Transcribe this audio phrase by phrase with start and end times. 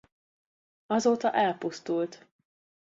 [0.85, 2.27] Azóta elpusztult.